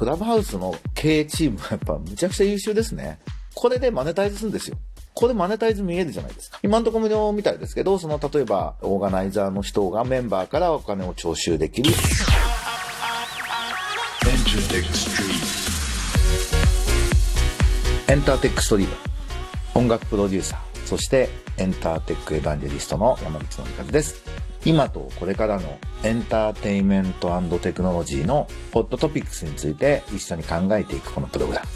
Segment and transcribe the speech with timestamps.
[0.00, 3.18] クラブハウスの経営チームはやっぱむちゃくちゃ優秀ですね。
[3.52, 4.78] これでマネタイズするんですよ。
[5.12, 6.58] これマネタイズ見えるじゃないですか。
[6.62, 11.90] 今のところ無料みたいですけど、その例えばオーガナイザーの人がメンバーからお金を徴収できる。
[18.08, 18.94] エンターテックストリーム。
[19.74, 21.28] 音楽プロデューサー、そして
[21.58, 24.29] エンターテックエヴァンジェリストの山口のりかずです。
[24.64, 31.66] 今とこれからのエンターテインメントテクノロジーのホットトピックスについて一緒に考えていくこのプログラム。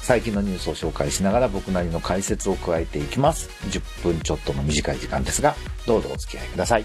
[0.00, 3.48] 最近のニュースを紹介しながら僕なりの解説を加えていきます。
[3.70, 5.54] 10分ちょっとの短い時間ですが、
[5.86, 6.84] どうぞお付き合いください。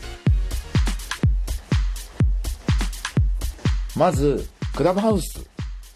[3.98, 5.46] まず、クラブハウス。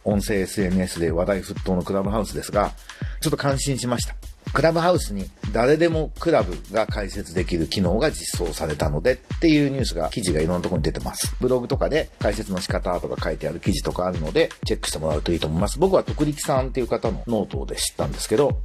[0.04, 2.74] 音声 SNS で話題沸騰のクラブハウスですが、
[3.22, 4.16] ちょっと感心しました。
[4.52, 11.36] クラブハウスに誰でもクラブが開設できる機能が実装されたのでっていうニュースが、記事がいろんなところに出てます。
[11.40, 15.78] ブログとかで開設の仕方とか書いてある記事とかあるので、チェックしてもらうといいと思います。
[15.78, 18.60] 僕は徳力さんっていう方のノートで知ったんですけど、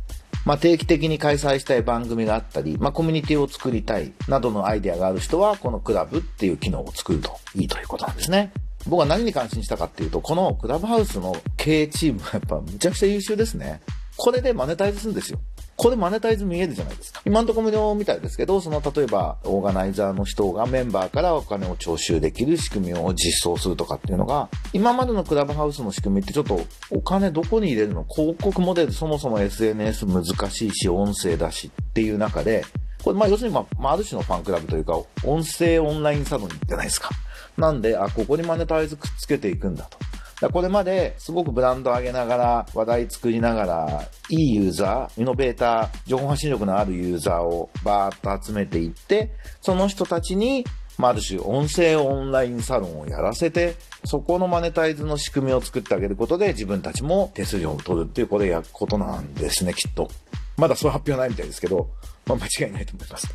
[0.47, 8.51] まあ、定期的に開催したい番組があったり、まあ、コミュニティを作りたいなどのアイデアがある人は、このクラブっていう機能を作るといいということなんですね。
[8.87, 13.81] 僕は何に感心したかっていうと、このクラブハウスの経営チームはやっぱむちゃくちゃ優秀ですね。
[14.17, 15.39] これでマネタイズするんですよ。
[15.81, 17.23] これマネタイズ見えるじゃないですか。
[17.25, 28.05] 今んとこ無料みたいですけど、その例えばオーガナイザーの人がメンバーからお金を徴収できる仕組みを実装するとかっていうのが、今までのクラブハウスの仕組みってちょっとお金どこに入れるの？
[28.05, 32.65] 広告モデルそもそも SNS 難しいし、音声だしっていう中で、
[33.05, 37.11] これまあ要するにまあ、ある種のファンクラブというか、音声オンラインサロンじゃないですか。
[37.56, 39.99] なんで、あ、ここにマネタイズくっつけていくんだと。
[40.41, 50.64] だこれまですごくブランド上げながら、話題作りながら、いいユーザー、イノベーター、情報発信力のあるユーザーをバーッと集めていって、その人たちに、
[50.97, 60.11] まあ、る種音声オンラインサロンをやらせて、そこのマネタイズの仕組みを作ってあげることで自分たちも手数料を取るっていうこれやることなんですね、きっと。
[60.56, 61.89] まだそう発表ないみたいですけど、
[62.27, 63.28] まあ間違いないと思います。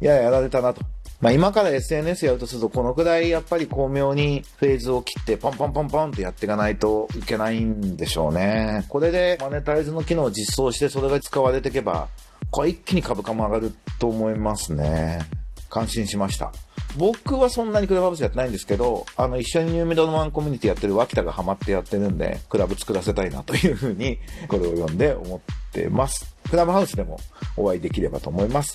[0.00, 0.82] いや、やられたなと。
[1.20, 8.86] まあ今から SNS やるとすると、このくらいやっぱり巧妙にフェーズを切ってポンポンポンポンってやっていかないといけないんでしょうね。
[8.88, 12.08] これでマネタイズの機能を実装してそれが使われていけば、
[12.50, 15.20] これ一気に株価も上がると思いますね。
[15.68, 16.52] 感心しました。
[16.96, 25.40] 僕はそんなにクラブハウスやってないんですけど、あの、一緒にニューミドルマンコミュニティやってる脇田がハマってやってるんで、クラブ作らせたいなというふうに、これを読んで思っ
[25.72, 26.34] てます。
[26.50, 27.20] クラブハウスでも
[27.56, 28.74] お会いできればと思います。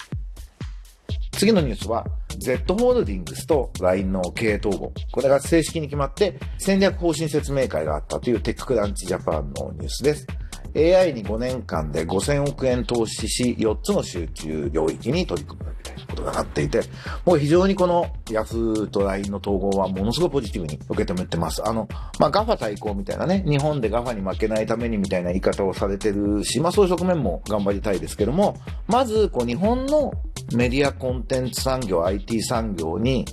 [1.33, 2.05] 次のニュースは、
[2.37, 4.93] Z ホールディングスと LINE の経営統合。
[5.11, 10.27] これが正式に決まって戦略方針説明会があったというテッククランチジャパンのニュースです。
[10.75, 16.81] AI に5年間で5000億円投資し、4つの集中領域に取り組むみたいなことがなっていて、
[17.25, 21.65] もう非常にこの Yahoo と LINE の統合はものすごいポジティブに受け止めてます。
[21.65, 21.87] あの、
[22.19, 28.57] まあ、GAFA 対抗みたいなね、日本で GAFA に負けないためにみたいな言い方をされてるし、まあ、そういう側面も頑張りたいですけども、
[28.87, 30.11] まず、こう、日本の
[30.53, 33.25] メディアコンテンツ産業、IT 産業に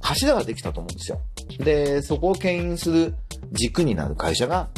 [0.00, 1.20] 柱ができたと思うんですよ。
[1.58, 3.14] で、そこを牽引する
[3.52, 4.68] 軸になる会社が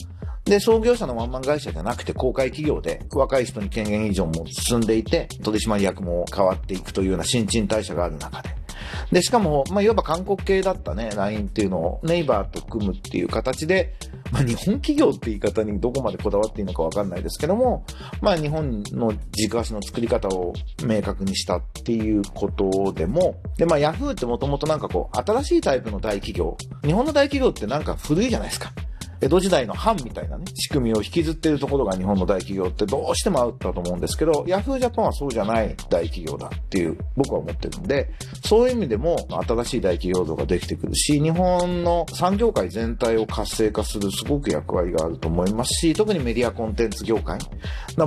[0.45, 8.64] で、創業者のワンマン会社じゃなくて公開企業で、若い人に権限以上も進んでいて、取締役も変わっていくというような新陳代謝がある中で。
[9.13, 13.95] で、しかも、まあ、いわば韓国系だったね、LINE っていうのをネイバーと組むっていう形で、
[14.33, 17.85] まあ、日本企業って言い方にどこまでこだわっていいのかわかんないですけども、
[18.21, 20.53] まあ、日本の軸足の作り方を
[20.85, 26.57] 明確にしたっていうことでも、で、まあ、Yahoo ってもともとなんかこう、新しいタイプの大企業。
[26.85, 28.73] 日本の大企業ってなんか古いじゃないですか。
[29.21, 38.11] 江戸時代の藩みたいなね、仕組みを引きずっているところが日本の大企業ってどうしてもあったと思うんですけど、ヤフージャパンはそうじゃない大企業だっていう僕は思ってるんで、
[38.45, 39.17] そういう意味でも
[39.47, 47.39] 新しい大企業像ができてくるし、日本の産業界全体を活性化するすごく役割があると思いますし、特にメディアコンテンツ業界。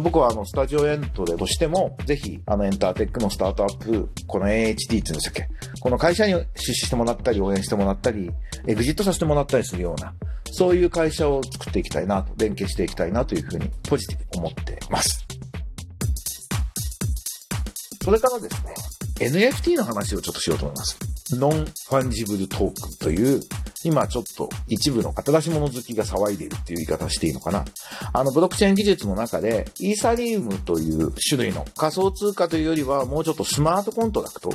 [0.01, 5.47] 僕はあの、スタジオエントレとしても、ぜひあのエンターテックのスタートアップ、この AHD っていうんでしたっけ？
[5.79, 8.31] この会社に出資してもらったり、応援してもらったり、
[8.67, 10.13] エグジットさせてもらったりするような、
[10.51, 15.27] そういう会社を作っていきたいなと、連携していきたいなというふうにポジティブに思ってます。
[18.03, 18.73] それからですね、
[19.19, 20.97] NFT の話をちょっとしようと思います。
[21.35, 23.41] ノンファンジブルトークンという、
[23.83, 27.63] 今ちょっと一部の新しいもの好きが騒いでいるっていう言い方していいのかな。
[28.13, 34.51] あの、ブロックチェーン技術の中で、イーサリウムという種類の仮想通貨というよりは、もうちょっとスマートコントラクト、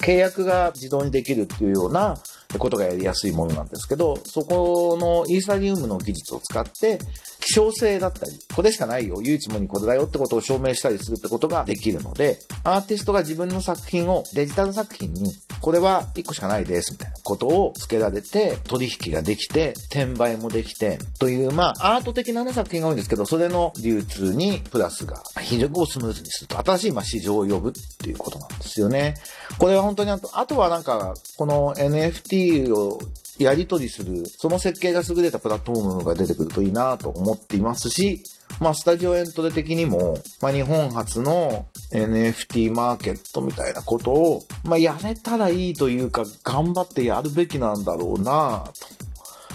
[0.00, 2.18] 契約が自動にできるっていうような
[2.58, 6.98] ことがやりやすいものなんですけど、そこのイーサリウムの技術を使って、
[7.46, 29.14] 希少性だったり、これしかないよ、唯一無二これだよってことを証明したりするってことができるので、アーティストが自分の作品をデジタル作品にこれは1個しかないです、みたいなことを付けられて、取引ができて、転売もできて、という、まあ、アート的なね、作品が多いんですけど、それの流通にプラスが、非常にスムーズにすると、新しい、ま、市場を呼ぶっていうことなんですよね。
[29.58, 32.98] これは本当にあと、あとはなんか、この NFT を
[33.38, 38.22] やり取りする、その設計が優れたプラットフォームが出てくるといいなと思っていますし、
[38.60, 49.06] まあ、スタジオエントレ的にも、まあ、日本初の NFT マーケットみたいなことを、まあ、やれたらいいというか、頑張ってやるべきなんだろうなと。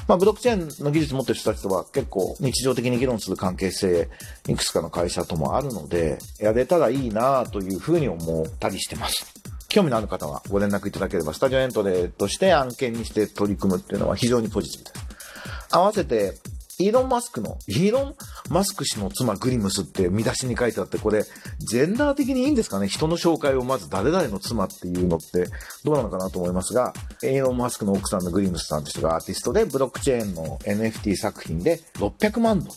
[0.08, 4.10] まあ、ブロックチェーンの技術持ってる人たちとは結構日常的に議論する関係性、
[4.48, 9.41] いくつかの会社ともあるので、やれたらいいなというふうに思ったりしてます。
[9.72, 15.06] 興味のある方はご連絡いただければ、スタジオエントレとして案件にして取り組むっていうのは非常にポジティブです。
[15.72, 16.34] 合わせて、
[16.80, 18.16] イーロン・マスクの、イーロン・
[18.50, 21.24] マスク氏の妻グリムスって見出しに書いてあって、これ、
[21.60, 22.88] ジェンダー的にいいんですかね？
[22.88, 25.46] 人の紹介をまず誰々の妻っていうのって
[25.84, 32.72] どうなのかなと思いますが、イーロン・マスクの奥さんのグリムスさんって人がアーティストで、ブロックチェーンの NFT 作品で600万ドル。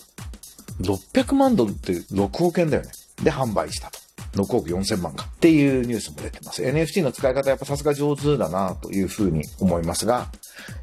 [0.86, 2.90] 600万ドルって6億円だよね。
[3.22, 4.03] で販売したと。
[4.34, 6.62] 6億4000万かっていうニュースも出てます。
[6.62, 10.28] NFT の使い方やっぱさすが上手だなというふうに思いますが、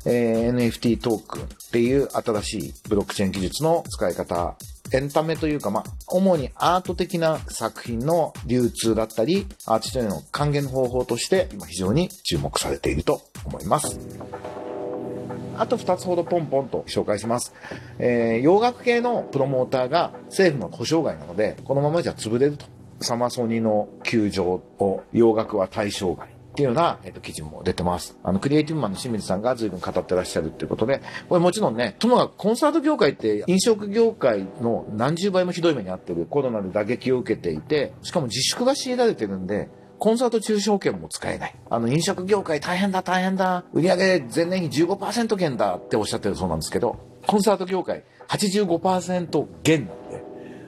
[0.05, 4.55] えー、NFT トークンっていう新しいブロックチェーン技術の使い方
[4.93, 13.97] エンタメというか、まあ、主にアート的な作品の流通だったり、アーティストへの還元の方法として、今非常に注目されていると思います。
[15.57, 17.53] あと2つほどポンポンと紹介します。
[17.99, 22.65] えー、洋楽系のプロモーターが政府の保証外なので、このままじゃ潰れると。
[23.01, 26.29] サマソニの球場を洋楽は対象外。
[26.51, 28.17] っていうような、えっ、と、記事も出てます。
[28.23, 41.55] あの、クリエイティブマンの清水さんが随分語ってらっしゃるっていうことで、これもちろんね、ともかくコンサート業界って飲食業界の何十倍もひどい目に遭ってるコロナで打撃を受けていて、しかも自粛が強いられてるんで、コンサート中小券も使えない。
[41.69, 43.63] あの、飲食業界大変だ大変だ。
[43.71, 46.97] 売上前年比15%減だっておっしゃってるそうなんですけど、
[47.27, 50.20] コンサート業界85%減なんで、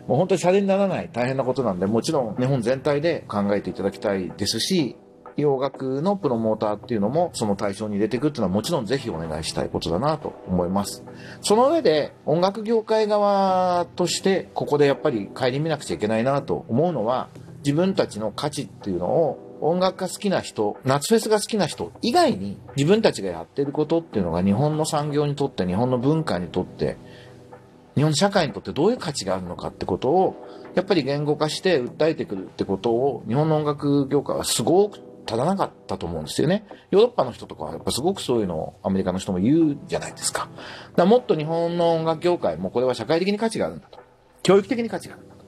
[0.08, 4.98] もう本当にシャレにならない大変なことなんで、もちろん日本全体で考えていただきたいですし、
[5.38, 11.04] 洋楽のプロモーターっていうのもその対象に入れていくっていうのはもちろんぜひお願いしたいことだなと思います。
[11.42, 17.30] その上で音楽業界側としてここでやっぱり顧みなくちゃいけないなと思うのは
[17.66, 26.98] 自分たちの価値っていうのを音楽が好きな人、夏フェスが好きな人以外に自分たちがやってることっていうのが日本の産業にとって日本の文化にとって
[27.96, 36.66] 日本社会にとってどういう価値があるのかってことをやっぱり言語化して訴えてくるってことを日本の音楽業界はすごく足らなかったと思うんですよね。
[36.92, 40.50] ヨーロッパの人とかはやっぱすごくそういうのをアメリカの人も言うじゃないですか。
[40.96, 44.00] だかもっと日本の音楽業界もこれは社会的に価値があるんだと。
[44.42, 45.46] 教育的に価値があるんだと。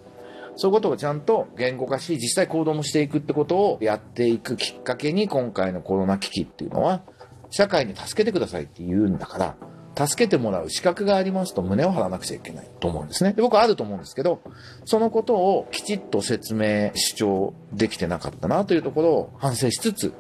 [0.56, 7.02] そういうことをちゃんと言語化し、実際行動もしていくってことをやっていくきっかけに今回のコロナ危機っていうのは、
[7.50, 9.56] 社会に助けてくださいって言うんだから、
[9.96, 13.34] 助けてもらう資格がありますと胸を張らなくちゃいけないと思うんですね。
[13.34, 14.42] で僕はあると思うんですけど、
[14.86, 20.14] そのことをきちっと説明、主張できてなかったなというところを反省しつつ、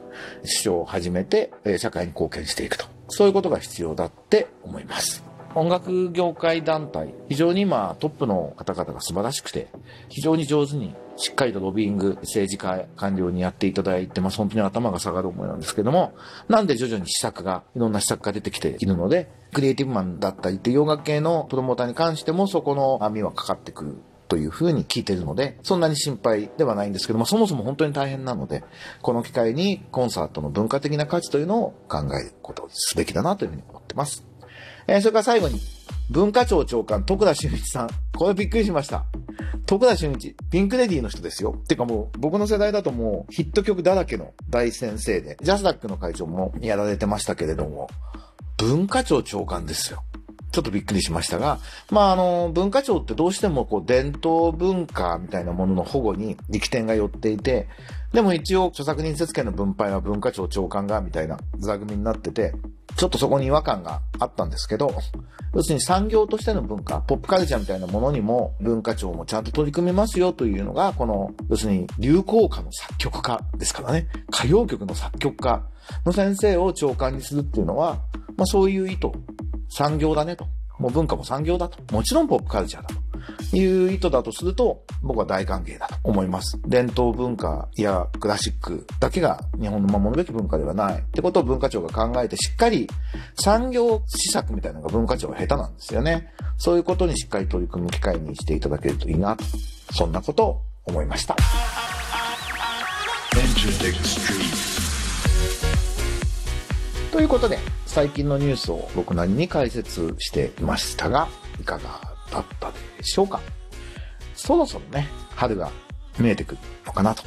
[0.43, 2.85] 主張を始めて、社会に貢献していくと。
[3.09, 5.23] そういうことが必要だって思います。
[5.53, 9.67] 音楽業界団体、非常に今トップの方々が素晴らしくて、
[10.09, 14.37] 非常に上手にしっかりとロビング、政治家官僚にやっていただいてます。
[14.37, 16.13] 本当に頭が下がる思いなんですけども、
[16.49, 23.95] なんで徐々に施策が、いろんな施策が出てきているので、クリエイティブマンだったりって洋楽系のプロモーターに関してもそこの網はかかってくる
[24.27, 28.63] というふうに聞いているので、そんなに心配ではないんですけども、そもそも本当に大変なので、
[29.01, 34.25] この機会にコンサートの文化的な価値というのを考えることをすべきだなというふうに思ってます。
[34.87, 35.59] えー、それから最後に、
[36.09, 37.89] 文化庁長官、徳田俊一さん。
[38.15, 39.05] これびっくりしました。
[39.65, 41.55] 徳田俊一、ピンクレディーの人ですよ。
[41.67, 47.89] てかもう、僕の世代だともう、ヒット曲だらけの大先生で、ジャスダックの会長もやられてましたけれども、
[48.57, 50.03] 文化庁長官ですよ。
[50.55, 51.59] ちょっとびっくりしましたが、
[51.91, 57.67] まあ、あの、文化庁ってどうしてもこう、伝統文化みたいなものの保護に力点が寄っていて、
[58.13, 62.53] でも一応、著作人説権の分配は文化庁長官が、みたいな座組になってて、
[62.95, 64.93] ちょっとそこに違和感があったんですけど、
[65.53, 75.65] 要するに産業としての文化、ポップカルチャーみたいなものにも文化庁もちゃんと取り組みますよというのが、この、要するに流行歌の作曲家ですからね、歌謡曲の作曲家
[76.05, 77.99] の先生を長官にするっていうのは、
[78.37, 79.11] まあそういう意図、
[79.69, 80.47] 産業だねと。
[80.77, 81.93] もう文化も産業だと。
[81.93, 83.55] もちろんポップカルチャーだと。
[83.57, 86.59] いう意図だとすると、僕は大歓迎だと思います。
[86.67, 92.89] 伝統文化やクラシックだけが日本の守るべき文化ではないってことを文化庁が考えてしっかり
[93.39, 96.33] 産業施策みたいなのが文化庁は下手なんですよね。
[96.57, 99.43] そういうことにしっかり取り組む機会にしていただけるといいなと。
[99.93, 101.35] そんなことを思いました。
[107.15, 111.29] ということで、最近のニュースを僕なりに解説していましたが、
[111.61, 113.39] いかがだったでしょうか？
[114.33, 115.71] そろそろね、春が
[116.19, 117.23] 見えてくるのかなと。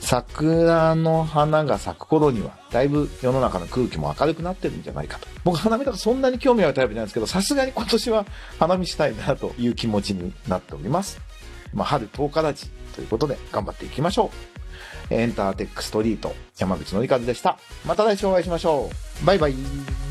[0.00, 5.28] 桜の花が咲く頃には、だいぶ世の中の空気も明るくなってるんじゃないかと。
[5.44, 8.24] 僕花見とかそんなに興味あるタイプじゃないですけど、さすがに今年は
[8.58, 11.20] 花見したいなという気持ちになっております。
[11.74, 14.30] まあ、春10日立ちということで頑張っていきましょ
[15.10, 15.14] う。
[15.14, 17.58] エンターテックストリート、山口のりかずでした。
[17.86, 18.90] また来週お会いしましょ
[19.22, 19.26] う。
[19.26, 20.05] バイバイ。